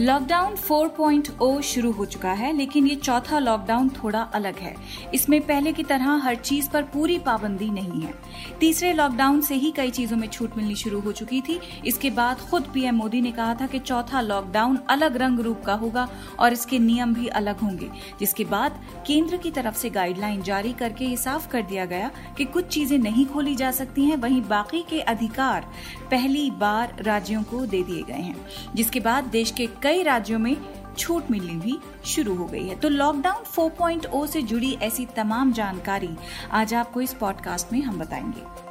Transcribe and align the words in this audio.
Lockdown 0.00 0.54
4.0 0.56 1.60
शुरू 1.62 1.90
हो 1.92 2.04
चुका 2.04 2.30
है, 2.32 2.52
लेकिन 2.52 2.86
ये 2.86 2.94
चौथा 2.96 3.38
लॉकडाउन 3.38 3.88
थोड़ा 3.88 4.20
अलग 4.34 4.58
है। 4.58 4.74
इसमें 5.14 5.40
पहले 5.40 5.72
की 5.72 5.82
तरह 5.82 6.10
हर 6.24 6.34
चीज़ 6.34 6.68
पर 6.70 6.82
पूरी 6.84 7.18
पाबंदी 7.18 7.68
नहीं 7.70 8.00
है। 8.02 8.14
तीसरे 8.60 8.92
लॉकडाउन 8.92 9.40
से 9.40 9.54
ही 9.54 9.70
कई 9.70 9.90
चीज़ों 9.90 10.16
में 10.16 10.26
छूट 10.28 10.56
मिलनी 10.56 10.74
शुरू 10.74 11.00
हो 11.00 11.12
चुकी 11.12 11.40
थी। 11.40 11.58
इसके 11.86 12.10
बाद 12.10 12.40
खुद 12.40 12.70
पीएम 12.74 12.94
मोदी 12.94 13.20
ने 13.20 13.32
कहा 13.32 13.54
था 13.54 13.66
कि 13.66 13.78
चौथा 13.78 14.20
लॉकडाउन 14.20 14.78
अलग 14.90 15.16
रंग 15.16 15.40
रूप 15.40 15.62
का 15.66 15.74
होगा 15.74 16.08
और 16.38 16.52
इसके 16.52 16.78
नियम 16.78 17.12
भी 17.14 17.26
अलग 17.26 17.58
होंगे, 17.58 17.90
जिसके 18.20 18.44
बाद 18.44 18.80
केंद्र 19.06 19.36
की 19.36 19.50
तरफ़ 19.50 19.76
से 19.76 19.90
गाइडलाइन 19.90 20.42
जारी 20.42 20.72
करके 20.72 21.04
ये 21.04 21.16
साफ़ 21.16 21.48
कर 21.48 21.62
दिया 21.62 21.84
गया 21.84 22.10
कि 22.38 22.44
कुछ 22.46 22.68
चीज़ें 22.68 22.98
नहीं 22.98 23.26
खोली 23.26 23.54
जा 23.54 23.70
सकती 23.72 24.04
हैं, 24.04 24.16
वहीं 24.16 24.42
बाकी 24.48 24.82
के 24.90 25.00
अधिकार 25.06 25.68
पहली 26.10 26.50
बार 26.56 26.96
राज्यों 27.02 27.42
को 27.42 27.64
दे 27.66 27.82
दिए 27.82 28.02
गए 28.02 28.22
हैं। 28.22 28.36
जिसके 28.74 29.00
बाद 29.00 29.24
देश 29.30 29.50
के 29.50 29.68
कई 29.82 29.88
राज्यों 29.98 30.38
में 30.38 30.56
छूट 30.98 31.30
मिलनी 31.30 31.54
भी 31.54 31.78
शुरू 32.04 32.34
हो 32.34 32.44
गई 32.44 32.68
है। 32.68 32.80
तो 32.80 32.88
लॉकडाउन 32.88 33.44
4.0 33.44 34.26
से 34.26 34.42
जुड़ी 34.42 34.78
ऐसी 34.82 35.06
तमाम 35.06 35.52
जानकारी 35.52 36.10
आज 36.50 36.74
आपको 36.74 37.00
इस 37.00 37.14
पॉडकास्ट 37.14 37.72
में 37.72 37.82
हम 37.82 37.98
बताएँगे। 37.98 38.69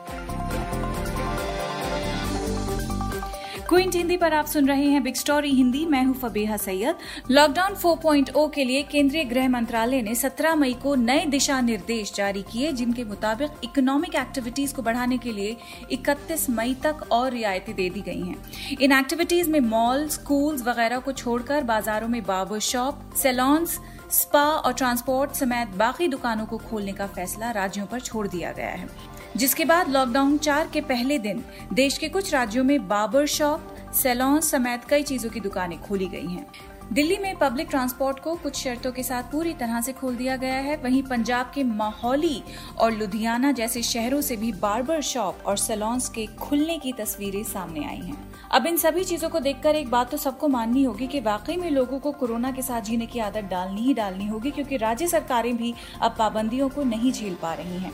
क्विंट 3.69 3.95
हिंदी 3.95 4.17
पर 4.17 4.33
आप 4.33 4.45
सुन 4.45 4.67
रहे 4.67 4.85
हैं 4.85 5.03
बिग 5.03 5.15
स्टोरी 5.15 5.49
हिंदी। 5.49 5.85
मैं 5.85 6.03
हूँ 6.03 6.13
फबीहा 6.13 6.57
सैयद। 6.57 6.95
लॉकडाउन 7.31 7.75
4.0 7.75 8.47
के 8.55 8.63
लिए 8.63 8.81
केंद्रीय 8.83 9.23
गृह 9.23 9.49
मंत्रालय 9.49 10.01
ने 10.01 10.15
17 10.15 10.55
मई 10.55 10.73
को 10.73 10.95
नए 10.95 11.25
दिशा 11.25 11.61
निर्देश 11.61 12.13
जारी 12.13 12.41
किए, 12.41 12.71
जिनके 12.71 13.03
मुताबिक 13.03 13.49
इकोनॉमिक 13.63 14.15
एक्टिविटीज़ 14.15 14.73
को 14.75 14.81
बढ़ाने 14.81 15.17
के 15.17 15.31
लिए 15.31 15.57
31 15.91 16.49
मई 16.49 16.73
तक 16.73 17.05
और 17.11 17.31
रियायतें 17.31 17.76
दे 17.76 17.89
दी 17.89 18.01
गई 18.01 18.21
हैं। 18.21 18.77
इन 18.81 18.91
एक्टिविटीज़ 18.91 19.49
में 19.49 19.59
मॉल 19.59 20.07
स्कूल 20.07 20.57
वगैरह 20.57 20.99
को 20.99 21.11
छोड़कर 21.11 21.63
बाजारों 21.63 22.07
में 22.07 22.23
बार्बर 22.23 22.59
शॉप 22.59 23.13
सेलॉन्स 23.15 23.79
स्पा 24.11 24.43
और 24.43 24.73
ट्रांसपोर्ट 24.73 25.31
समेत 25.31 25.67
बाकी 25.67 26.07
दुकानों 26.07 26.45
को 26.45 26.57
खोलने 26.57 26.91
का 26.91 27.07
फैसला 27.07 27.51
राज्यों 27.51 27.85
पर 27.85 27.99
छोड़ 27.99 28.27
दिया 28.27 28.51
गया 28.51 28.70
है। 28.70 29.18
जिसके 29.38 29.66
बाद 29.66 29.90
लॉकडाउन 29.90 30.38
चार 30.38 30.70
के 30.74 30.82
पहले 30.82 31.20
दिन 31.20 31.44
देश 31.74 31.98
के 31.98 32.10
कुछ 32.10 32.34
राज्यों 32.34 32.63
में 32.63 32.88
बाबर 32.88 33.26
शॉप 33.26 33.76
सैलॉन 33.94 34.40
समेत 34.41 34.85
कई 34.90 35.04
चीज़ों 35.04 35.30
की 35.30 35.40
दुकानें 35.40 35.80
खोली 35.82 36.08
गई 36.08 36.27
हैं। 36.27 36.46
दिल्ली 36.91 37.18
में 37.18 37.35
पब्लिक 37.37 37.68
ट्रांसपोर्ट 37.70 38.20
को 38.20 38.34
कुछ 38.35 38.55
शर्तों 38.57 38.91
के 38.91 39.04
साथ 39.04 39.23
पूरी 39.23 39.54
तरह 39.54 39.82
से 39.82 39.93
खोल 39.93 40.15
दिया 40.15 40.35
गया 40.35 40.55
है। 40.57 40.76
वहीं 40.76 41.01
पंजाब 41.04 41.51
के 41.55 41.63
माहौली 41.63 42.41
और 42.77 42.91
लुधियाना 42.91 43.51
जैसे 43.51 43.82
शहरों 43.84 44.21
से 44.21 44.37
भी 44.37 44.51
बार्बर 44.54 45.01
शॉप 45.01 45.43
और 45.45 45.57
सैलॉन्स 45.57 46.10
के 46.10 46.26
खुलने 46.40 46.77
की 46.77 46.93
तस्वीरें 46.93 47.43
सामने 47.43 47.85
आई 47.85 47.98
हैं। 47.98 48.17
अब 48.51 48.65
इन 48.67 48.77
सभी 48.77 49.04
चीज़ों 49.04 49.29
को 49.29 49.40
देखकर 49.40 49.76
एक 49.76 49.90
बात 49.90 50.12
तो 50.12 50.17
सबको 50.17 50.48
माननी 50.48 50.84
होगी 50.84 51.07
कि 51.07 51.20
वाकई 51.20 51.57
में 51.57 51.70
लोगों 51.71 51.99
को 51.99 52.12
कोरोना 52.12 52.51
के 52.51 52.62
साथ 52.62 52.82
जीने 52.82 53.05
की 53.05 53.20
आदत 53.20 53.49
डालनी 53.51 53.82
ही 53.82 53.93
डालनी 53.93 54.27
होगी, 54.27 54.51
क्योंकि 54.51 54.77
राज्य 54.77 55.07
सरकारें 55.07 55.55
भी 55.57 55.73
अब 56.01 56.15
पाबंदियों 56.20 56.70
को 56.70 56.84
नहीं 56.84 57.12
झेल 57.12 57.35
पा 57.41 57.54
रही 57.54 57.77
हैं। 57.77 57.91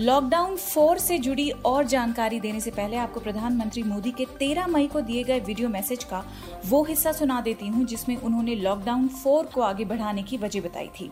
लॉकडाउन 0.00 0.56
फोर 0.56 0.98
से 0.98 1.18
जुड़ी 1.18 1.50
और 1.64 1.86
जानकारी 1.86 2.40
देने 2.40 2.60
से 2.60 2.70
पहले 2.70 2.96
आपको 2.98 3.20
प्रधानमंत्री 3.20 3.82
मोदी 3.82 4.10
के 4.12 4.24
13 4.38 4.66
मई 4.68 4.86
को 4.86 5.00
दिए 5.00 5.22
गए 5.24 5.40
वीडियो 5.40 5.68
मैसेज 5.68 6.04
का 6.04 6.24
वो 6.66 6.82
हिस्सा 6.84 7.12
सुना 7.12 7.40
देती 7.40 7.68
हूँ, 7.68 7.84
जिसमें 7.84 8.16
उन्होंने 8.16 8.34
लॉकडाउन 8.44 9.08
फोर 9.08 9.46
को 9.46 9.60
आगे 9.60 9.84
बढ़ाने 9.84 10.22
की 10.22 10.36
वजह 10.36 10.60
बताई 10.60 10.88
थी। 10.88 11.10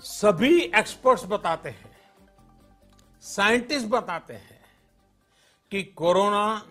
सभी 0.00 0.60
एक्सपर्ट्स 0.60 1.24
बताते 1.24 1.68
हैं 1.68 1.92
साइंटिस्ट 3.22 3.86
बताते 3.86 4.34
हैं 4.34 4.60
कि 5.72 5.82
कोरोना 5.82 6.66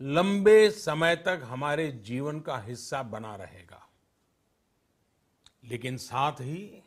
लंबे 0.00 0.70
समय 0.70 1.16
तक 1.16 1.40
हमारे 1.44 1.90
जीवन 2.04 2.40
का 2.40 2.58
हिस्सा 2.58 3.02
बना 3.02 3.34
रहेगा। 3.36 3.80
लेकिन 5.64 5.96
साथ 5.96 6.40
ही 6.40 6.82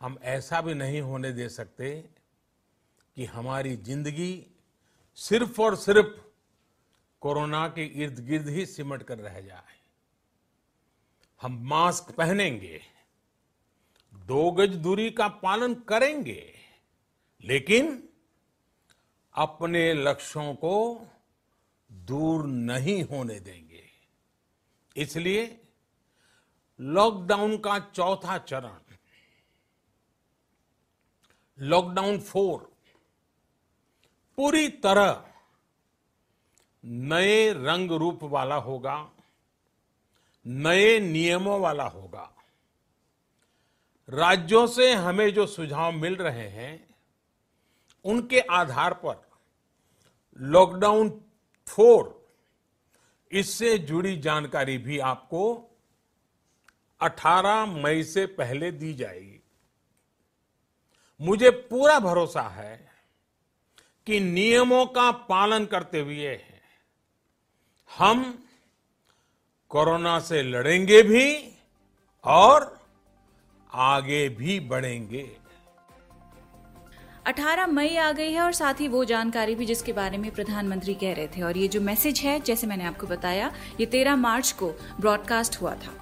हम 0.00 0.18
ऐसा 0.22 0.60
भी 0.60 0.74
नहीं 0.74 1.00
होने 1.00 1.32
दे 1.32 1.48
सकते 1.48 1.90
कि 3.16 3.24
हमारी 3.24 3.76
ज़िंदगी 3.76 4.46
सिर्फ़ 5.18 5.60
और 5.62 5.76
सिर्फ़ 5.76 6.20
कोरोना 7.22 7.68
के 7.68 7.84
इर्द 8.02 8.18
गिर्द 8.26 8.48
ही 8.48 8.66
सिमट 8.66 9.02
कर 9.02 9.18
रह 9.18 9.40
जाए। 9.40 9.80
हम 11.42 11.58
मास्क 11.68 12.10
पहनेंगे, 12.14 12.80
दो 14.12 14.50
गज 14.50 14.74
दूरी 14.76 15.10
का 15.10 15.26
पालन 15.40 15.74
करेंगे, 15.88 16.42
लेकिन 17.44 17.86
अपने 19.34 19.92
लक्ष्यों 19.94 20.54
को 20.54 20.76
दूर 21.90 22.44
नहीं 22.46 23.02
होने 23.04 23.38
देंगे। 23.40 23.82
इसलिए 24.96 25.44
लॉकडाउन 26.80 27.56
का 27.58 27.78
चौथा 27.78 28.36
चरण, 28.40 28.78
लॉकडाउन 31.58 32.18
फोर, 32.20 32.70
पूरी 34.38 34.68
तरह 34.84 35.24
नए 36.84 37.52
रंग 37.54 37.90
रूप 37.92 38.22
वाला 38.24 38.56
होगा। 38.60 38.96
नए 40.46 40.98
नियमों 41.00 41.60
वाला 41.60 41.84
होगा। 41.84 42.28
राज्यों 44.08 44.66
से 44.66 44.92
हमें 44.92 45.34
जो 45.34 45.46
सुझाव 45.46 45.92
मिल 45.92 46.16
रहे 46.16 46.48
हैं, 46.48 46.94
उनके 48.04 48.40
आधार 48.40 48.94
पर 48.94 49.30
लॉकडाउन 50.40 51.10
फोर, 51.66 52.30
इससे 53.32 53.78
जुड़ी 53.78 54.16
जानकारी 54.16 54.78
भी 54.78 54.98
आपको 54.98 55.70
18 57.00 57.66
मई 57.66 58.02
से 58.04 58.26
पहले 58.26 58.70
दी 58.70 58.94
जाएगी। 58.94 59.40
मुझे 61.20 61.50
पूरा 61.50 61.98
भरोसा 61.98 62.42
है 62.42 62.90
कि 64.06 64.20
नियमों 64.20 64.86
का 64.86 65.10
पालन 65.10 65.66
करते 65.66 66.00
हुए 66.00 66.40
हम 67.90 68.48
कोरोना 69.72 70.18
से 70.18 70.42
लड़ेंगे 70.42 71.02
भी 71.02 71.26
और 72.24 72.78
आगे 73.72 74.28
भी 74.28 74.60
बढ़ेंगे। 74.60 75.36
18 77.26 77.66
मई 77.66 77.96
आ 77.96 78.10
गई 78.12 78.32
है 78.32 78.40
और 78.40 78.52
साथ 78.52 78.80
ही 78.80 78.86
वो 78.88 79.04
जानकारी 79.04 79.54
भी 79.54 79.66
जिसके 79.66 79.92
बारे 79.92 80.18
में 80.18 80.30
प्रधानमंत्री 80.30 80.94
कह 80.94 81.12
रहे 81.12 81.26
थे 81.26 81.42
और 81.42 81.56
ये 81.56 81.68
जो 81.68 81.80
मैसेज 81.80 82.20
है, 82.20 82.40
जैसे 82.40 82.66
मैंने 82.66 82.84
आपको 82.84 83.06
बताया, 83.06 83.52
ये 83.80 83.86
13 83.86 84.16
मार्च 84.16 84.50
को 84.52 84.70
ब्रॉडकास्ट 85.00 85.60
हुआ 85.62 85.74
था। 85.74 85.92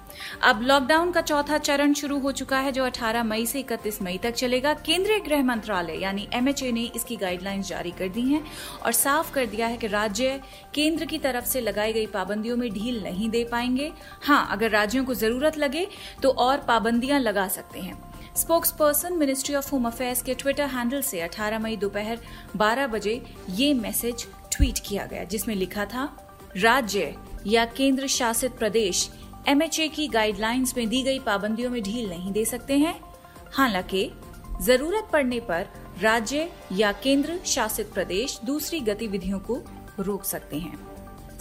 अब 0.43 0.61
लॉकडाउन 0.61 1.11
का 1.11 1.21
चौथा 1.21 1.57
चरण 1.57 1.93
शुरू 1.93 2.19
हो 2.19 2.31
चुका 2.31 2.59
है, 2.59 2.71
जो 2.71 2.85
18 2.85 3.23
मई 3.23 3.45
से 3.45 3.59
31 3.59 4.01
मई 4.01 4.17
तक 4.17 4.31
चलेगा। 4.31 4.73
केंद्रीय 4.73 5.19
गृह 5.19 5.43
मंत्रालय, 5.43 5.93
यानी 5.93 6.27
एमएचए 6.33 6.71
ने 6.71 6.83
इसकी 6.95 7.15
गाइडलाइंस 7.15 7.67
जारी 7.67 7.91
कर 7.91 8.09
दी 8.09 8.21
हैं 8.21 8.43
और 8.85 8.91
साफ़ 8.91 9.33
कर 9.33 9.45
दिया 9.45 9.67
है 9.67 9.77
कि 9.77 9.87
राज्य 9.87 10.41
केंद्र 10.73 11.05
की 11.05 11.17
तरफ़ 11.19 11.45
से 11.45 11.61
लगाई 11.61 11.93
गई 11.93 12.05
पाबंदियों 12.05 12.57
में 12.57 12.69
ढील 12.73 13.03
नहीं 13.03 13.29
दे 13.29 13.43
पाएँगे। 13.43 13.91
हाँ 14.23 14.47
अगर 14.51 14.69
राज्यों 14.69 15.05
को 15.05 15.13
ज़रूरत 15.13 15.57
लगे 15.57 15.87
तो 16.23 16.29
और 16.29 16.57
पाबंदियाँ 16.57 17.19
लगा 17.19 17.47
सकते 17.47 17.79
हैं। 17.79 18.10
Spokesperson 18.71 19.13
ministry 19.13 19.55
of 19.55 19.71
home 19.71 19.87
affairs 19.87 20.21
के 20.21 20.33
ट्विटर 20.33 20.65
हैंडल 20.65 21.01
से 21.01 21.21
18 21.21 21.59
मई 21.59 21.75
दोपहर 21.75 22.19
12 22.57 22.87
बजे 22.87 23.23
ये 23.49 23.73
मैसेज 23.73 24.27
ट्वीट 24.51 24.79
किया 24.85 25.05
गया, 25.05 25.23
जिसमें 25.23 25.55
लिखा 25.55 25.85
था, 25.85 26.33
राज्य 26.57 27.15
या 27.47 27.65
केंद्र 27.65 28.07
शासित 28.07 28.51
प्रदेश 28.51 29.11
एमएचए 29.47 29.87
की 29.87 30.07
गाइडलाइंस 30.07 30.73
में 30.77 30.89
दी 30.89 31.03
गई 31.03 31.19
पाबंदियों 31.19 31.69
में 31.69 31.83
ढील 31.83 32.09
नहीं 32.09 32.31
दे 32.31 32.45
सकते 32.45 32.77
हैं। 32.77 33.01
हालाँकि, 33.53 34.11
ज़रूरत 34.61 35.09
पड़ने 35.13 35.39
पर 35.39 35.67
राज्य 36.01 36.51
या 36.71 36.91
केंद्र 36.91 37.39
शासित 37.45 37.93
प्रदेश 37.93 38.39
दूसरी 38.45 38.79
गतिविधियों 38.79 39.39
को 39.39 39.61
रोक 39.99 40.23
सकते 40.23 40.57
हैं। 40.57 40.90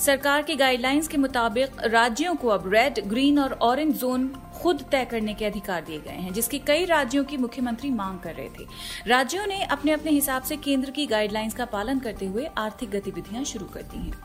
सरकार 0.01 0.43
की 0.43 0.55
गाइडलाइंस 0.57 1.09
के 1.09 1.17
मुताबिक 1.19 1.83
राज्यों 1.85 2.35
को 2.35 2.49
अब 2.49 2.71
रेड 2.73 3.01
ग्रीन 3.07 3.39
और 3.39 3.53
ऑरेंज 3.53 3.95
जोन 3.95 4.27
खुद 4.61 4.85
तय 4.91 5.05
करने 5.05 5.35
के 5.35 5.45
अधिकार 5.45 5.83
दिए 5.85 5.99
गए 5.99 6.11
हैं, 6.11 6.33
जिसकी 6.33 6.59
कई 6.59 6.85
राज्यों 6.85 7.25
की 7.25 7.37
मुख्यमंत्री 7.37 7.91
मांग 7.91 8.19
कर 8.21 8.35
रहे 8.35 8.49
थे। 8.49 8.67
राज्यों 9.07 9.47
ने 9.47 9.63
अपने 9.65 9.93
अपने 9.93 10.11
हिसाब 10.11 10.43
से 10.43 10.57
केंद्र 10.57 10.91
की 10.91 11.07
गाइडलाइंस 11.07 11.55
का 11.55 11.65
पालन 11.65 11.99
करते 11.99 12.27
हुए 12.27 12.47
आर्थिक 12.59 12.91
गतिविधियाँ 12.91 13.45
शुरू 13.45 13.67
कर 13.67 13.83
दी 13.83 13.99
हैं। 13.99 14.19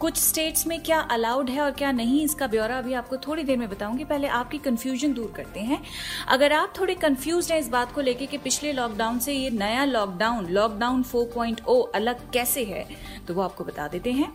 कुछ 0.00 0.16
स्टेट्स 0.16 0.66
में 0.66 0.78
क्या 0.82 1.00
अलाउड 1.00 1.50
है 1.50 1.60
और 1.60 1.70
क्या 1.70 1.92
नहीं, 1.92 2.22
इसका 2.24 2.46
ब्यौरा 2.46 2.78
अभी 2.78 2.92
आपको 2.92 3.16
थोड़ी 3.18 3.42
देर 3.42 3.58
में 3.58 3.68
बताऊँगी। 3.70 4.04
पहले 4.04 4.28
आपकी 4.28 4.58
कंफ्यूजन 4.60 5.12
दूर 5.12 5.32
करते 5.36 5.60
हैं। 5.60 5.82
अगर 6.28 6.52
आप 6.52 6.72
थोड़े 6.78 6.94
कंफ्यूज 6.94 7.52
हैं 7.52 7.58
इस 7.60 7.68
बात 7.68 7.92
को 7.92 8.00
लेकर 8.00 8.26
कि 8.26 8.38
पिछले 8.38 8.72
लॉकडाउन 8.72 9.18
से 9.18 9.34
ये 9.34 9.50
नया 9.50 9.84
लॉकडाउन 9.84 10.50
लॉकडाउन 10.50 11.02
4.0 11.04 11.82
अलग 11.94 12.30
कैसे 12.32 12.64
है 12.64 12.86
तो 13.28 13.34
वो 13.34 13.42
आपको 13.42 13.64
बता 13.64 13.88
देते 13.88 14.12
हैं। 14.12 14.32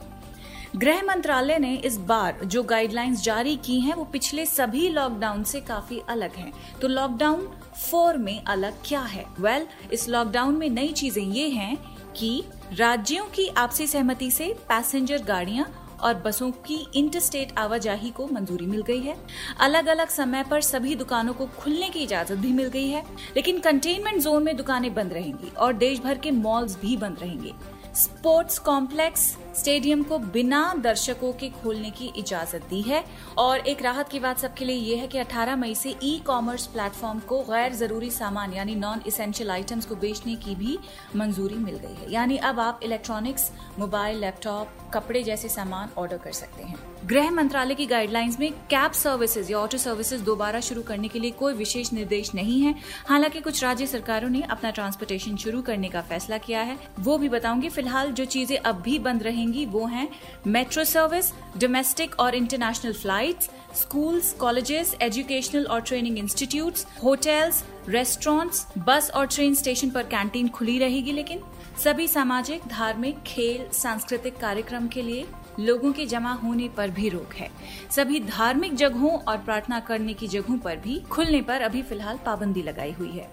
गृह 0.75 1.01
मंत्रालय 1.04 1.57
ने 1.60 1.75
इस 1.75 1.98
बार 1.98 2.39
जो 2.45 2.63
गाइडलाइंस 2.63 3.24
जारी 3.24 3.56
की 3.56 3.80
हैं 3.80 3.94
वो 3.94 4.04
पिछले 4.04 4.45
सभी 4.45 4.89
लॉकडाउन 4.89 5.44
से 5.44 5.62
काफ़ी 5.62 6.01
अलग 6.10 6.36
हैं। 6.36 6.51
तो 6.81 6.88
लॉकडाउन 6.88 7.48
फोर 7.92 8.18
में 8.18 8.44
अलग 8.44 8.74
क्या 8.86 9.01
है? 9.01 9.25
वेल 9.39 9.63
well, 9.63 9.94
इस 9.94 10.10
लॉकडाउन 10.10 10.56
में 10.56 10.69
नई 10.69 10.88
चीज़ें 10.88 11.24
ये 11.24 11.50
हैं 11.50 11.77
कि 12.13 12.44
राज्यों 12.74 13.25
की 13.25 13.48
आपसी 13.48 13.88
सहमति 13.88 14.31
से 14.31 14.56
पैसेंजर 14.69 15.24
गाड़ियाँ 15.24 15.98
और 16.01 16.13
बसों 16.13 16.51
की 16.51 16.88
इंटरस्टेट 16.95 17.57
आवाजाही 17.57 18.10
को 18.10 18.27
मंजूरी 18.27 18.66
मिल 18.66 18.81
गई 18.81 19.00
है। 19.00 19.18
अलग 19.60 19.88
अलग 19.88 20.07
समय 20.07 20.44
पर 20.44 20.62
सभी 20.62 20.95
दुकानों 20.95 21.33
को 21.33 21.45
खुलने 21.45 21.89
की 21.89 22.00
इजाज़त 22.00 22.38
भी 22.38 22.51
मिल 22.51 22.68
गई 22.68 22.88
है। 22.88 23.04
लेकिन 23.36 23.60
कंटेनमेंट 23.60 24.21
जोन 24.21 24.44
में 24.44 24.57
दुकानें 24.57 24.94
बंद 24.94 25.13
रहेंगी 25.13 25.51
और 25.57 25.74
देश 25.74 26.00
भर 26.00 26.18
के 26.18 26.31
मॉल्स 26.31 26.80
भी 26.81 26.98
बंद 26.98 27.18
रहेंगे। 27.21 27.54
स्पोर्ट्स 27.95 28.60
कॉम्प्लेक्स 28.60 29.38
स्टेडियम 29.55 30.03
को 30.03 30.19
बिना 30.19 30.73
दर्शकों 30.77 31.33
के 31.33 31.49
खोलने 31.49 31.89
की 31.89 32.11
इजाज़त 32.17 32.63
दी 32.69 32.81
है। 32.81 33.03
और 33.37 33.59
एक 33.59 33.81
राहत 33.81 34.09
की 34.09 34.19
बात 34.19 34.39
सबके 34.39 34.65
लिए 34.65 34.75
ये 34.75 34.95
है 34.95 35.07
कि 35.07 35.17
18 35.17 35.55
मई 35.55 35.75
से 35.75 35.95
ई 36.03 36.21
कॉमर्स 36.25 36.67
प्लेटफॉर्म 36.67 37.19
को 37.19 37.41
गैर 37.41 37.73
ज़रूरी 37.73 38.09
सामान 38.09 38.53
यानी 38.53 38.75
नॉन 38.75 39.01
इसेंशियल 39.07 39.51
आइटम्स 39.51 39.85
को 39.85 39.95
बेचने 39.95 40.35
की 40.35 40.55
भी 40.55 40.79
मंजूरी 41.15 41.55
मिल 41.55 41.75
गई 41.75 41.95
है। 41.95 42.11
यानी 42.13 42.37
अब 42.37 42.59
आप 42.59 42.79
इलेक्ट्रॉनिक्स 42.83 43.51
मोबाइल 43.79 44.17
लैपटॉप 44.17 44.67
कपड़े 44.93 45.23
जैसे 45.23 45.49
सामान 45.49 45.89
ऑर्डर 45.97 46.17
कर 46.17 46.31
सकते 46.31 46.63
हैं। 46.63 46.77
गृह 47.05 47.31
मंत्रालय 47.31 47.75
की 47.75 47.85
गाइडलाइंस 47.85 48.39
में 48.39 48.51
कैब 48.51 48.91
सर्विसेज़ 48.91 49.51
या 49.51 49.57
ऑटो 49.57 49.77
सर्विसेज़ 49.77 50.23
दोबारा 50.23 50.59
शुरू 50.59 50.81
करने 50.81 51.07
के 51.07 51.19
लिए 51.19 51.31
कोई 51.31 51.53
विशेष 51.53 51.93
निर्देश 51.93 52.33
नहीं 52.35 52.61
है। 52.61 52.75
हालाँकि 53.07 53.41
कुछ 53.41 53.63
राज्य 53.63 53.87
सरकारों 53.87 54.29
ने 54.29 54.41
अपना 54.41 54.71
ट्रांसपोर्टेशन 54.71 55.35
शुरू 55.35 55.61
करने 55.61 55.89
का 55.89 56.01
फैसला 56.01 56.37
किया 56.37 56.61
है। 56.61 56.77
वो 56.99 57.17
भी 57.17 57.29
बताऊँगी, 57.29 57.69
फ़िलहाल 57.69 58.11
जो 58.11 58.25
चीज़ें 58.25 58.57
अब 58.57 58.81
भी 58.81 58.99
बंद 58.99 59.23
रहेंगी 59.23 59.47
वो 59.65 59.85
हैं 59.85 60.09
मेट्रो 60.47 60.83
सर्विस 60.83 61.31
डोमेस्टिक 61.57 62.19
और 62.19 62.35
international 62.35 62.93
flights 62.93 63.49
schools 63.75 64.33
colleges 64.33 64.95
educational 65.01 65.65
और 65.65 65.81
training 65.81 66.17
institutes 66.17 66.85
hotels 67.03 67.63
restaurants 67.89 68.65
bus 68.77 69.11
और 69.15 69.27
ट्रेन 69.27 69.55
स्टेशन 69.55 69.89
पर 69.89 70.03
कैंटीन 70.03 70.49
खुली 70.49 70.79
रहेगी। 70.79 71.11
लेकिन 71.11 71.41
सभी 71.83 72.07
सामाजिक, 72.07 72.61
धार्मिक, 72.67 73.21
खेल, 73.23 73.69
सांस्कृतिक 73.73 74.37
कार्यक्रम 74.37 74.87
के 74.87 75.01
लिए 75.01 75.25
लोगों 75.59 75.91
के 75.91 76.05
जमा 76.05 76.33
होने 76.33 76.69
पर 76.69 76.89
भी 76.89 77.09
रोक 77.09 77.33
है। 77.33 77.49
सभी 77.91 78.19
धार्मिक 78.19 78.75
जगहों 78.75 79.11
और 79.11 79.37
प्रार्थना 79.37 79.79
करने 79.79 80.13
की 80.13 80.27
जगहों 80.27 80.57
पर 80.57 80.75
भी 80.75 80.99
खुलने 80.99 81.41
पर 81.41 81.61
अभी 81.61 81.81
फ़िलहाल 81.81 82.19
पाबंदी 82.25 82.61
लगाई 82.61 82.91
हुई 82.91 83.11
है। 83.11 83.31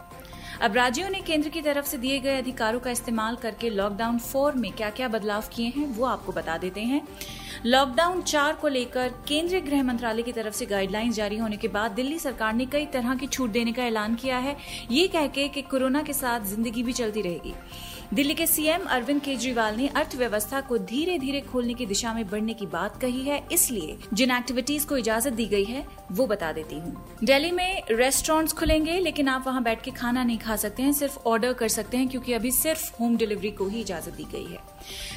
अब 0.63 0.77
राज्यों 0.77 1.09
ने 1.11 1.21
केंद्र 1.21 1.49
की 1.49 1.61
तरफ़ 1.63 1.87
से 1.87 1.99
दिए 1.99 2.19
गए 2.21 2.37
अधिकारों 2.39 2.79
का 2.81 2.91
इस्तेमाल 2.91 3.37
करके 3.37 3.71
लॉकडाउन 3.71 4.19
फोर 4.19 4.55
में 4.55 4.71
क्या 4.73 4.89
क्या 4.91 5.09
बदलाव 5.09 5.45
किए 5.55 5.67
हैं, 5.67 5.87
वो 5.87 6.05
आपको 6.05 6.33
बता 6.33 6.57
देते 6.59 6.81
हैं। 6.83 7.01
लॉकडाउन 7.67 8.23
चार 8.23 8.55
को 8.55 8.69
लेकर 8.69 9.09
केंद्रीय 9.29 9.61
गृह 9.61 9.83
मंत्रालय 9.83 10.23
की 10.23 10.33
तरफ़ 10.33 10.55
से 10.55 10.67
गाइडलाइंस 10.67 11.15
जारी 11.15 11.37
होने 11.37 11.57
के 11.57 11.69
बाद 11.69 11.91
दिल्ली 11.91 12.19
सरकार 12.19 12.55
ने 12.55 12.67
कई 12.67 12.87
तरह 12.87 13.15
की 13.15 13.27
छूट 13.27 13.51
देने 13.51 13.73
का 13.73 13.83
ऐलान 13.83 14.15
किया 14.15 14.39
है। 14.39 14.57
ये 14.91 15.07
कह 15.09 15.27
के 15.27 15.49
कि 15.49 15.63
कोरोना 15.63 16.03
के 16.03 16.13
साथ 16.13 16.47
ज़िंदगी 16.47 16.83
भी 16.83 16.93
चलती 16.93 17.23
रहेगी। 17.23 17.55
दिल्ली 18.15 18.35
के 18.35 18.47
सीएम 18.47 18.85
अरविंद 18.85 19.21
केजरीवाल 19.21 19.77
ने 19.77 19.87
अर्थव्यवस्था 19.89 20.61
को 20.61 20.77
धीरे 20.79 21.19
धीरे 21.19 21.41
खोलने 21.41 21.75
की 21.75 21.87
दिशा 21.87 22.13
में 22.15 22.29
बढ़ने 22.29 22.55
की 22.55 22.67
बात 22.67 23.01
कही 23.01 23.21
है, 23.21 23.43
इसलिए 23.53 23.97
जिन 24.15 24.31
एक्टिविटीज़ 24.31 24.87
को 24.87 24.97
इजाज़त 24.97 25.33
दी 25.33 25.47
गई 25.47 25.65
है, 25.65 25.87
वो 26.13 26.27
बता 26.27 26.53
देती 26.53 26.75
हूँ। 26.75 27.17
दिल्ली 27.25 27.51
में 27.51 27.83
रेस्टोरेंट्स 27.91 28.53
खुलेंगे, 28.53 28.99
लेकिन 28.99 29.29
आप 29.29 29.47
वहाँ 29.47 29.63
बैठ 29.63 29.83
के 29.83 29.91
खाना 29.91 30.25
नहीं 30.25 30.39
खा 30.39 30.57
सकते 30.57 30.83
हैं, 30.83 30.93
सिर्फ़ 30.93 31.19
ऑर्डर 31.27 31.53
कर 31.53 31.69
सकते 31.69 31.97
हैं, 31.97 32.09
क्योंकि 32.09 32.33
अभी 32.33 32.51
सिर्फ़ 32.51 32.91
होम 33.01 33.17
डिलीवरी 33.17 33.51
को 33.51 33.69
ही 33.69 33.81
इजाज़त 33.81 34.13
दी 34.13 34.25
गई 34.25 34.45
है। 34.45 34.61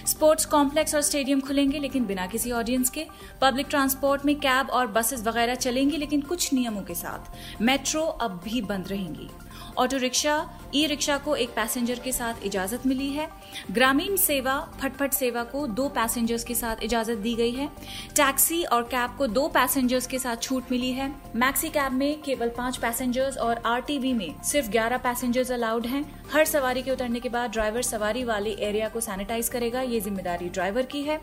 स्पोर्ट्स 0.07 0.45
कॉम्प्लेक्स 0.45 0.95
और 0.95 1.01
स्टेडियम 1.01 1.41
खुलेंगे, 1.41 1.79
लेकिन 1.79 2.05
बिना 2.05 2.27
किसी 2.27 2.51
ऑडियंस 2.51 2.89
के। 2.89 3.05
पब्लिक 3.41 3.67
ट्रांसपोर्ट 3.69 4.25
में 4.25 4.35
कैब 4.35 4.69
और 4.69 4.87
बसेस 4.87 5.23
वगैरह 5.23 5.55
चलेंगी, 5.55 5.97
लेकिन 5.97 6.21
कुछ 6.21 6.53
नियमों 6.53 6.81
के 6.81 6.95
साथ। 6.95 7.61
मेट्रो 7.61 8.01
अब 8.01 8.41
भी 8.43 8.61
बंद 8.61 8.87
रहेंगी। 8.87 9.29
ऑटो 9.79 9.97
रिक्शा 9.97 10.33
ई 10.75 10.85
रिक्शा 10.85 11.17
को 11.17 11.35
एक 11.35 11.49
पैसेंजर 11.49 11.99
के 11.99 12.11
साथ 12.11 12.43
इजाज़त 12.45 12.85
मिली 12.85 13.09
है। 13.09 13.27
ग्रामीण 13.71 14.15
सेवा, 14.15 14.57
फटफट 14.81 15.13
सेवा 15.13 15.43
को 15.43 15.65
दो 15.67 15.87
पैसेंजर्स 15.89 16.43
के 16.43 16.55
साथ 16.55 16.83
इजाज़त 16.83 17.17
दी 17.17 17.33
गई 17.35 17.51
है। 17.51 17.67
टैक्सी 18.15 18.63
और 18.63 18.83
कैब 18.83 19.15
को 19.17 19.27
दो 19.27 19.47
पैसेंजर्स 19.47 20.07
के 20.07 20.19
साथ 20.19 20.41
छूट 20.41 20.71
मिली 20.71 20.91
है। 20.91 21.09
मैक्सी 21.35 21.69
कैब 21.69 21.93
में 21.93 22.21
केवल 22.21 22.49
पाँच 22.49 22.77
पैसेंजर्स 22.77 23.37
और 23.37 23.61
आरटीवी 23.65 24.13
में 24.13 24.41
सिर्फ़ 24.43 24.69
ग्यारह 24.69 24.97
पैसेंजर्स 24.97 25.51
अलाउड 25.51 25.85
हैं। 25.85 26.03
हर 26.33 26.45
सवारी 26.45 26.81
के 26.83 26.91
उतरने 26.91 27.19
के 27.19 27.29
बाद 27.29 27.51
ड्राइवर 27.51 27.81
सवारी 27.81 28.23
वाले 28.23 28.49
एरिया 28.61 28.89
को 28.89 28.99
सैनिटाइज 28.99 29.47
करेगा, 29.49 29.81
ये 29.81 29.99
ज़िम्मेदारी 29.99 30.49
ड्राइवर 30.49 30.85
की 30.85 31.01
है। 31.03 31.17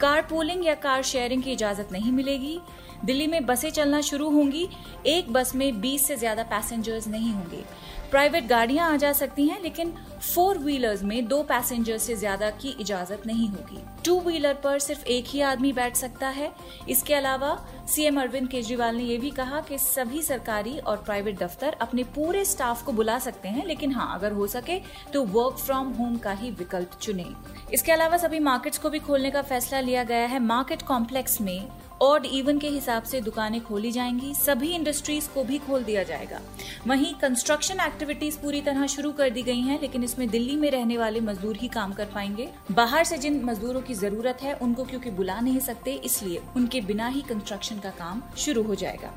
कार 0.00 0.22
पूलिंग 0.22 0.66
या 0.66 0.74
कार 0.76 1.02
शेयरिंग 1.02 1.42
की 1.42 1.52
इजाज़त 1.52 1.88
नहीं 1.92 2.12
मिलेगी। 2.12 2.58
दिल्ली 3.04 3.26
में 3.26 3.46
बसें 3.46 3.70
चलना 3.70 4.00
शुरू 4.00 4.28
होंगी। 4.30 4.68
एक 5.06 5.32
बस 5.32 5.54
में 5.54 5.80
20 5.80 6.06
से 6.06 6.16
ज़्यादा 6.16 6.42
पैसेंजर्स 6.44 7.08
नहीं 7.08 7.32
होंगे। 7.32 7.62
प्राइवेट 8.10 8.46
गाड़ियाँ 8.46 8.92
आ 8.92 8.96
जा 8.96 9.12
सकती 9.12 9.46
हैं, 9.48 9.62
लेकिन 9.62 9.92
फोर 10.26 10.58
व्हीलर्स 10.58 11.02
में 11.02 11.26
दो 11.28 11.42
पैसेंजर 11.42 11.98
से 11.98 12.14
ज़्यादा 12.16 12.48
की 12.52 12.68
इजाज़त 12.80 13.26
नहीं 13.26 13.48
होगी। 13.48 13.78
टू 14.04 14.18
व्हीलर 14.20 14.54
पर 14.54 14.78
सिर्फ़ 14.78 15.04
एक 15.06 15.24
ही 15.28 15.40
आदमी 15.42 15.72
बैठ 15.72 15.96
सकता 15.96 16.28
है। 16.28 16.50
इसके 16.88 17.14
अलावा 17.14 17.56
सीएम 17.86 18.20
अरविंद 18.20 18.48
केजरीवाल 18.48 18.96
ने 18.96 19.04
यह 19.04 19.20
भी 19.20 19.30
कहा 19.30 19.60
कि 19.60 19.78
सभी 19.78 20.22
सरकारी 20.22 20.78
और 20.78 20.96
प्राइवेट 20.96 21.38
दफ्तर 21.38 21.76
अपने 21.80 22.04
पूरे 22.16 22.44
स्टाफ 22.44 22.84
को 22.84 22.92
बुला 22.92 23.18
सकते 23.18 23.48
हैं, 23.48 23.66
लेकिन 23.66 23.92
हाँ 23.92 24.14
अगर 24.14 24.32
हो 24.32 24.46
सके 24.48 24.80
तो 25.12 25.24
वर्क 25.24 25.58
फ्रॉम 25.58 25.92
होम 25.92 26.16
का 26.18 26.32
ही 26.32 26.50
विकल्प 26.52 26.98
चुने। 27.00 27.26
इसके 27.72 27.92
अलावा 27.92 28.16
सभी 28.16 28.38
मार्केट्स 28.40 28.78
को 28.78 28.90
भी 28.90 28.98
खोलने 28.98 29.30
का 29.30 29.42
फैसला 29.44 29.80
लिया 29.80 30.04
गया 30.04 30.26
है। 30.26 30.38
मार्केट 30.38 30.82
कॉम्प्लेक्स 30.82 31.40
में 31.40 31.68
ऑड 32.02 32.24
इवन 32.26 32.58
के 32.58 32.68
हिसाब 32.68 33.02
से 33.02 33.20
दुकानें 33.20 33.60
खोली 33.60 33.90
जाएँगी। 33.90 34.32
सभी 34.34 34.68
इंडस्ट्रीज़ 34.68 35.28
को 35.34 35.44
भी 35.44 35.58
खोल 35.58 35.84
दिया 35.84 36.02
जाएगा। 36.02 36.40
वहीं 36.86 37.14
कंस्ट्रक्शन 37.14 37.80
एक्टिविटीज़ 37.80 38.38
पूरी 38.38 38.60
तरह 38.62 38.86
शुरू 38.86 39.12
कर 39.12 39.30
दी 39.30 39.42
गई 39.42 39.60
हैं, 39.60 39.80
लेकिन 39.80 40.02
इसमें 40.16 40.28
दिल्ली 40.30 40.54
में 40.56 40.70
रहने 40.70 40.96
वाले 40.98 41.20
मजदूर 41.20 41.56
ही 41.56 41.68
काम 41.68 41.92
कर 41.92 42.04
पाएँगे। 42.04 42.48
बाहर 42.72 43.04
से 43.04 43.16
जिन 43.18 43.42
मजदूरों 43.44 43.80
की 43.82 43.94
ज़रूरत 43.94 44.42
है, 44.42 44.52
उनको 44.54 44.84
क्योंकि 44.84 45.10
बुला 45.10 45.38
नहीं 45.40 45.60
सकते, 45.60 45.92
इसलिए 45.94 46.40
उनके 46.56 46.80
बिना 46.80 47.08
ही 47.08 47.22
कंस्ट्रक्शन 47.22 47.78
का 47.78 47.90
काम 47.90 48.22
शुरू 48.38 48.62
हो 48.62 48.74
जाएगा। 48.74 49.12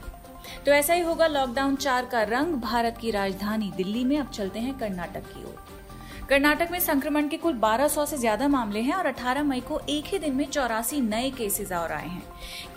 तो 0.66 0.72
ऐसा 0.72 0.94
ही 0.94 1.02
होगा 1.02 1.28
लॉकडाउन 1.28 1.76
चार 1.78 2.06
का 2.06 2.24
रंग, 2.26 2.56
भारत 2.62 2.98
की 3.02 3.12
राजधानी 3.12 3.72
दिल्ली 3.78 4.04
में। 4.04 4.18
अब 4.20 4.30
चलते 4.30 4.60
हैं 4.60 4.78
कर्नाटक 4.80 5.34
की 5.34 5.44
ओर। 5.44 5.68
कर्नाटक 6.30 6.72
में 6.72 6.80
संक्रमण 6.80 7.28
के 7.28 7.38
कुल 7.38 7.54
1200 7.54 8.06
से 8.06 8.18
ज़्यादा 8.18 8.48
मामले 8.48 8.80
हैं 8.80 8.94
और 8.94 9.06
18 9.08 9.44
मई 9.44 9.60
को 9.60 9.80
एक 9.90 10.06
ही 10.06 10.18
दिन 10.20 10.36
में 10.36 10.46
चौरासी 10.46 11.00
नए 11.02 11.30
केसेस 11.30 11.72
और 11.72 11.92
आए 11.92 12.08
हैं। 12.08 12.24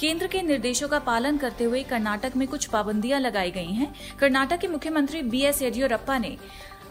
केंद्र 0.01 0.27
के 0.27 0.43
निर्देशों 0.43 0.89
का 0.89 0.99
पालन 0.99 1.39
करते 1.39 1.65
हुए 1.65 1.83
कर्नाटक 1.83 2.37
में 2.37 2.47
कुछ 2.49 2.67
पाबंदियाँ 2.67 3.21
लगाई 3.21 3.51
गई 3.51 3.73
हैं। 3.73 3.93
कर्नाटक 4.21 4.59
के 4.59 4.69
मुख्यमंत्री 4.69 5.23
बी 5.25 5.43
एस 5.43 5.63
येडियुरप्पा 5.63 6.19
ने 6.19 6.37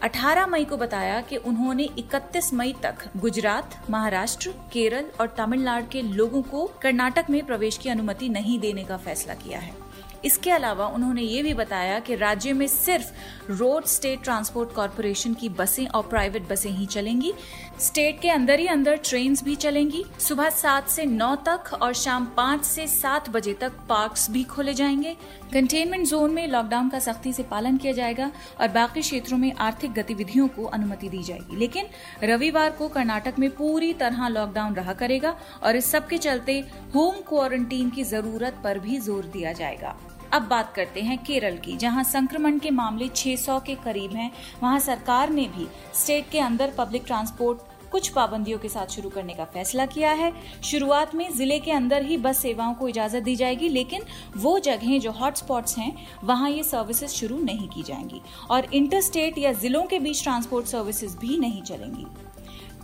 18 0.02 0.46
मई 0.46 0.64
को 0.64 0.76
बताया 0.76 1.20
कि 1.20 1.36
उन्होंने 1.36 1.88
31 1.98 2.52
मई 2.54 2.74
तक 2.82 2.94
गुजरात, 3.16 3.78
महाराष्ट्र, 3.90 4.50
केरल 4.72 5.04
और 5.20 5.34
तमिलनाडु 5.38 5.86
के 5.92 6.02
लोगों 6.02 6.42
को 6.42 6.70
कर्नाटक 6.82 7.30
में 7.30 7.44
प्रवेश 7.46 7.78
की 7.78 7.88
अनुमति 7.88 8.28
नहीं 8.28 8.58
देने 8.58 8.84
का 8.84 8.96
फैसला 8.96 9.34
किया 9.34 9.58
है। 9.58 9.81
इसके 10.24 10.50
अलावा 10.50 10.86
उन्होंने 10.86 11.22
ये 11.22 11.42
भी 11.42 11.54
बताया 11.54 11.98
कि 11.98 12.14
राज्य 12.14 12.52
में 12.52 12.66
सिर्फ़ 12.66 13.10
रोड 13.50 13.84
स्टेट 13.86 14.22
ट्रांसपोर्ट 14.22 14.72
कॉरपोरेशन 14.72 15.34
की 15.34 15.48
बसें 15.50 15.86
और 15.86 16.02
प्राइवेट 16.02 16.48
बसें 16.48 16.70
ही 16.70 16.86
चलेंगी। 16.86 17.32
स्टेट 17.80 18.20
के 18.20 18.28
अंदर 18.30 18.58
ही 18.60 18.66
अंदर 18.66 18.96
ट्रेन 19.04 19.36
भी 19.44 19.54
चलेंगी। 19.56 20.04
सुबह 20.20 20.50
सात 20.50 20.88
से 20.88 21.04
नौ 21.04 21.34
तक 21.48 21.72
और 21.72 21.92
शाम 21.94 22.26
पाँच 22.36 22.64
से 22.64 22.86
सात 22.86 23.28
बजे 23.30 23.54
तक 23.54 23.72
पार्क्स 23.88 24.30
भी 24.30 24.42
खोले 24.44 24.74
जाएँगे। 24.74 25.16
कंटेनमेंट 25.52 26.06
जोन 26.08 26.30
में 26.30 26.46
लॉकडाउन 26.48 26.88
का 26.88 26.98
सख्ती 26.98 27.32
से 27.32 27.42
पालन 27.42 27.76
किया 27.76 27.92
जाएगा 27.92 28.30
और 28.60 28.68
बाकी 28.68 29.00
क्षेत्रों 29.00 29.38
में 29.38 29.52
आर्थिक 29.52 29.92
गतिविधियों 29.92 30.48
को 30.48 30.64
अनुमति 30.64 31.08
दी 31.08 31.22
जाएगी। 31.22 31.56
लेकिन 31.56 31.86
रविवार 32.24 32.70
को 32.70 32.88
कर्नाटक 32.88 33.38
में 33.38 33.48
पूरी 33.50 33.92
तरह 33.92 34.28
लॉकडाउन 34.28 34.74
रहा 34.74 34.92
करेगा 34.92 35.36
और 35.62 35.76
इस 35.76 35.90
सब 35.90 36.06
के 36.08 36.18
चलते 36.18 36.58
होम 36.94 37.20
क्वारंटीन 37.28 37.90
की 37.90 38.04
ज़रूरत 38.04 38.60
पर 38.64 38.78
भी 38.78 38.98
ज़ोर 38.98 39.24
दिया 39.24 39.52
जाएगा। 39.52 39.96
अब 40.32 40.42
बात 40.42 40.72
करते 40.74 41.00
हैं 41.00 41.16
केरल 41.24 41.56
की, 41.56 41.76
जहाँ 41.76 42.04
संक्रमण 42.04 42.58
के 42.58 42.70
मामले 42.70 43.08
600 43.08 43.58
के 43.60 43.74
करीब 43.74 44.12
हैं। 44.12 44.30
वहाँ 44.62 44.78
सरकार 44.80 45.30
ने 45.30 45.46
भी 45.48 45.66
स्टेट 45.94 46.30
के 46.30 46.38
अंदर 46.38 46.72
पब्लिक 46.78 47.02
ट्रांसपोर्ट 47.06 47.70
कुछ 47.92 48.08
पाबंदियों 48.08 48.58
के 48.58 48.68
साथ 48.68 48.86
शुरू 48.86 49.08
करने 49.10 49.34
का 49.34 49.44
फैसला 49.44 49.86
किया 49.86 50.12
है। 50.12 50.32
शुरुआत 50.64 51.14
में 51.14 51.28
ज़िले 51.32 51.58
के 51.58 51.72
अंदर 51.72 52.02
ही 52.02 52.16
बस 52.16 52.38
सेवाओं 52.38 52.74
को 52.74 52.88
इजाज़त 52.88 53.22
दी 53.22 53.36
जाएगी, 53.36 53.68
लेकिन 53.68 54.02
वो 54.36 54.58
जगहें 54.58 54.98
जो 55.00 55.10
हॉटस्पॉट्स 55.10 55.78
हैं, 55.78 55.94
वहाँ 56.24 56.50
ये 56.50 56.62
सर्विसेज़ 56.62 57.10
शुरू 57.10 57.38
नहीं 57.38 57.68
की 57.68 57.82
जाएँगी 57.82 58.22
और 58.50 58.74
इंटर 58.74 59.00
स्टेट 59.00 59.38
या 59.38 59.52
जिलों 59.52 59.82
के 59.82 59.98
बीच 59.98 60.22
ट्रांसपोर्ट 60.22 60.66
सर्विसेज़ 60.66 61.16
भी 61.18 61.38
नहीं 61.38 61.62
चलेंगी। 61.62 62.06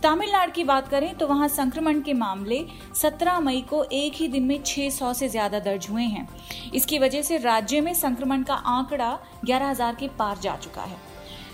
तमिलनाडु 0.03 0.51
की 0.51 0.63
बात 0.63 0.87
करें 0.87 1.13
तो 1.17 1.27
वहाँ 1.27 1.47
संक्रमण 1.47 2.01
के 2.01 2.13
मामले 2.13 2.59
17 2.95 3.39
मई 3.39 3.61
को 3.69 3.83
एक 3.83 4.13
ही 4.15 4.27
दिन 4.27 4.43
में 4.43 4.63
600 4.63 5.13
से 5.13 5.27
ज़्यादा 5.29 5.59
दर्ज 5.59 5.87
हुए 5.89 6.03
हैं। 6.03 6.27
इसकी 6.73 6.99
वजह 6.99 7.21
से 7.21 7.37
राज्य 7.37 7.81
में 7.81 7.93
संक्रमण 7.93 8.43
का 8.43 8.53
आंकड़ा 8.53 9.17
11,000 9.45 9.95
के 9.95 10.07
पार 10.19 10.37
जा 10.37 10.55
चुका 10.55 10.81
है। 10.81 10.97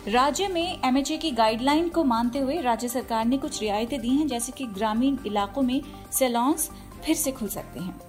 राज्य 0.07 0.47
में 0.47 0.79
एमएचए 0.85 1.17
की 1.17 1.31
गाइडलाइन 1.31 1.89
को 1.89 2.03
मानते 2.03 2.39
हुए 2.39 2.61
राज्य 2.61 2.87
सरकार 2.87 3.25
ने 3.25 3.37
कुछ 3.37 3.61
रियायतें 3.61 3.99
दी 4.01 4.09
हैं 4.09 4.27
जैसे 4.27 4.51
कि 4.51 4.65
ग्रामीण 4.67 5.17
इलाकों 5.25 5.61
में 5.61 5.81
सैलॉन्स 6.11 6.69
फिर 7.05 7.15
से 7.15 7.31
खुल 7.31 7.47
सकते 7.47 7.79
हैं। 7.79 7.99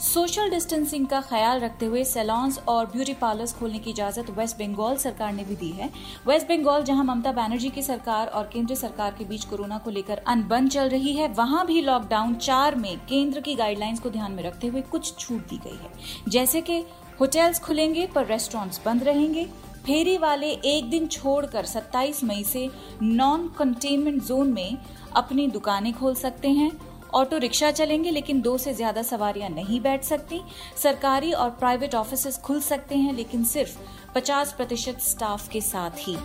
सोशल 0.00 0.50
डिस्टेंसिंग 0.50 1.06
का 1.06 1.20
ख्याल 1.20 1.60
रखते 1.60 1.86
हुए 1.86 2.02
सैलॉन्स 2.04 2.58
और 2.68 2.86
ब्यूटी 2.86 3.12
पार्लर्स 3.14 3.52
खोलने 3.52 3.78
की 3.78 3.90
इजाज़त 3.90 4.30
वेस्ट 4.30 4.56
बंगाल 4.56 4.96
सरकार 4.96 5.32
ने 5.32 5.44
भी 5.44 5.56
दी 5.56 5.70
है। 5.70 5.90
वेस्ट 6.26 6.48
बंगाल, 6.48 6.82
जहाँ 6.82 7.04
ममता 7.04 7.32
बनर्जी 7.32 7.70
की 7.70 7.82
सरकार 7.82 8.26
और 8.26 8.50
केंद्र 8.52 8.74
सरकार 8.74 9.14
के 9.18 9.24
बीच 9.24 9.44
कोरोना 9.44 9.78
को 9.78 9.90
लेकर 9.90 10.18
अनबन 10.18 10.68
चल 10.68 10.88
रही 10.88 11.12
है, 11.12 11.28
वहाँ 11.28 11.66
भी 11.66 11.80
लॉकडाउन 11.82 12.34
चार 12.34 12.74
में 12.74 12.96
केंद्र 12.98 13.40
की 13.40 13.54
गाइडलाइंस 13.54 14.00
को 14.00 14.10
ध्यान 14.10 14.32
में 14.32 14.42
रखते 14.42 14.66
हुए 14.66 14.80
कुछ 14.80 15.18
छूट 15.18 15.48
दी 15.48 15.56
गई 15.56 15.76
है। 15.76 15.90
जैसे 16.28 16.60
कि 16.60 16.78
होटल्स 17.20 17.60
खुलेंगे, 17.60 18.06
पर 18.06 18.26
रेस्टोरेंट्स 18.26 18.80
बंद 18.86 19.02
रहेंगे। 19.02 19.44
फेरी 19.86 20.16
वाले 20.18 20.50
एक 20.50 20.90
दिन 20.90 21.06
छोड़कर 21.06 21.66
27 21.66 22.22
मई 22.24 22.42
से 22.44 22.68
नॉन 23.02 23.48
कंटेनमेंट 23.48 24.22
जोन 24.22 24.52
में 24.52 24.78
अपनी 25.16 25.46
दुकानें 25.46 25.92
खोल 25.92 26.14
सकते 26.14 26.48
हैं 26.48 26.70
ऑटो 27.16 27.38
रिक्शा 27.38 27.70
चलेंगे, 27.70 28.10
लेकिन 28.10 28.40
दो 28.40 28.56
से 28.58 28.72
ज़्यादा 28.74 29.02
सवारियाँ 29.02 29.48
नहीं 29.50 29.80
बैठ 29.80 30.02
सकती। 30.04 30.40
सरकारी 30.76 31.32
और 31.32 31.50
प्राइवेट 31.50 31.94
ऑफ़िस 31.94 32.36
खुल 32.38 32.60
सकते 32.60 32.94
हैं, 32.94 33.14
लेकिन 33.14 33.44
सिर्फ़ 33.44 33.78
50 34.14 34.52
प्रतिशत 34.52 35.00
स्टाफ 35.02 35.48
के 35.48 35.60
साथ 35.62 35.98
ही। 35.98 36.16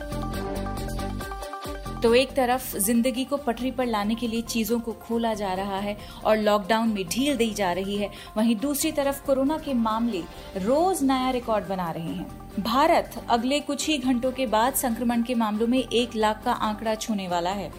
तो 2.01 2.13
एक 2.15 2.31
तरफ़ 2.31 2.75
ज़िंदगी 2.77 3.23
को 3.25 3.37
पटरी 3.37 3.71
पर 3.71 3.85
लाने 3.85 4.15
के 4.15 4.27
लिए 4.27 4.41
चीज़ों 4.43 4.79
को 4.79 4.91
खोला 5.01 5.33
जा 5.33 5.53
रहा 5.53 5.77
है 5.77 5.97
और 6.25 6.37
लॉकडाउन 6.37 6.89
में 6.89 7.03
ढील 7.05 7.35
दी 7.37 7.49
जा 7.53 7.71
रही 7.71 7.97
है, 7.97 8.09
वहीं 8.37 8.55
दूसरी 8.55 8.91
तरफ़ 8.91 9.25
कोरोना 9.25 9.57
के 9.57 9.73
मामले 9.73 10.23
रोज 10.57 11.03
नया 11.03 11.29
रिकॉर्ड 11.29 11.67
बना 11.67 11.89
रहे 11.91 12.13
हैं। 12.13 12.39
भारत 12.59 13.21
अगले 13.29 13.59
कुछ 13.59 13.87
ही 13.87 13.97
घंटों 13.97 14.31
के 14.31 14.45
बाद 14.47 14.73
संक्रमण 14.75 15.23
के 15.23 15.35
मामलों 15.35 15.67
में 15.67 15.79
एक 15.79 16.15
लाख 16.15 16.41
का 16.45 16.51
आंकड़ा 16.51 16.95
छूने 16.95 17.27
वाला 17.27 17.51
है। 17.51 17.71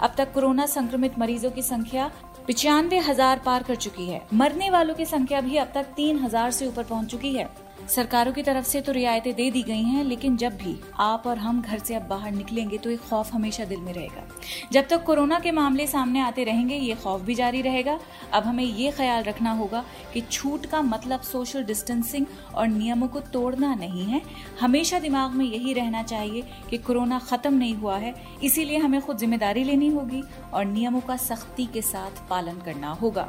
अब 0.00 0.14
तक 0.18 0.32
कोरोना 0.32 0.66
संक्रमित 0.68 1.18
मरीजों 1.18 1.50
की 1.50 1.62
संख्या 1.62 2.10
पिचानवे 2.50 2.98
हज़ार 2.98 3.38
पार 3.38 3.62
कर 3.62 3.74
चुकी 3.76 4.04
है। 4.06 4.20
मरने 4.34 4.70
वालों 4.70 4.94
की 4.94 5.04
संख्या 5.06 5.40
भी 5.40 5.56
अब 5.56 5.70
तक 5.74 5.92
तीन 5.96 6.18
हज़ार 6.18 6.50
से 6.50 6.66
ऊपर 6.66 6.84
पहुँच 6.84 7.10
चुकी 7.10 7.32
है। 7.34 7.44
सरकारों 7.88 8.32
की 8.32 8.42
तरफ़ 8.42 8.66
से 8.66 8.80
तो 8.80 8.92
रियायतें 8.92 9.34
दे 9.34 9.50
दी 9.50 9.62
गई 9.62 9.82
हैं, 9.82 10.04
लेकिन 10.04 10.36
जब 10.36 10.56
भी 10.56 10.76
आप 11.00 11.26
और 11.26 11.38
हम 11.38 11.60
घर 11.62 11.78
से 11.78 11.94
अब 11.94 12.02
बाहर 12.08 12.32
निकलेंगे 12.32 12.78
तो 12.78 12.90
एक 12.90 13.00
खौफ 13.00 13.32
हमेशा 13.34 13.64
दिल 13.64 13.80
में 13.80 13.92
रहेगा। 13.92 14.26
जब 14.72 14.88
तक 14.88 15.02
कोरोना 15.04 15.38
के 15.40 15.50
मामले 15.52 15.86
सामने 15.86 16.20
आते 16.20 16.44
रहेंगे, 16.44 16.74
ये 16.76 16.94
खौफ 16.94 17.20
भी 17.20 17.34
जारी 17.34 17.62
रहेगा। 17.62 17.98
अब 18.32 18.44
हमें 18.44 18.64
ये 18.64 18.90
ख्याल 18.90 19.22
रखना 19.24 19.52
होगा 19.52 19.84
कि 20.12 20.20
छूट 20.22 20.66
का 20.66 20.82
मतलब 20.82 21.20
सोशल 21.22 21.64
डिस्टेंसिंग 21.64 22.26
और 22.54 22.68
नियमों 22.68 23.08
को 23.08 23.20
तोड़ना 23.32 23.74
नहीं 23.74 24.04
है। 24.04 24.22
हमेशा 24.60 24.98
दिमाग 24.98 25.34
में 25.34 25.44
यही 25.44 25.72
रहना 25.72 26.02
चाहिए 26.04 26.44
कि 26.70 26.78
कोरोना 26.78 27.18
खत्म 27.20 27.54
नहीं 27.54 27.74
हुआ 27.74 27.96
है, 27.96 28.14
इसीलिए 28.42 28.78
हमें 28.78 29.00
खुद 29.00 29.18
ज़िम्मेदारी 29.18 29.64
लेनी 29.64 29.88
होगी 29.88 30.22
और 30.54 30.64
नियमों 30.66 31.00
का 31.00 31.16
सख्ती 31.18 31.66
के 31.66 31.82
साथ 31.82 32.28
पालन 32.30 32.60
करना 32.64 32.90
होगा। 32.92 33.28